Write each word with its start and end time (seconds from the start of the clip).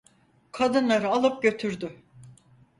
Kadınları 0.51 1.07
alıp 1.09 1.43
götürdü. 1.43 2.01